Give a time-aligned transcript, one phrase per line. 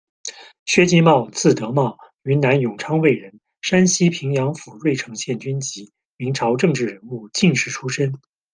[0.65, 8.15] 薛继茂，字德茂，云南永昌卫人，山西平阳府芮城县军籍，明朝政治人物、进士出身。